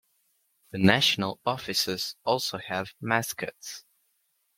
The 0.71 0.79
National 0.79 1.39
Offices 1.45 2.15
also 2.25 2.57
have 2.57 2.95
mascots. 3.01 3.85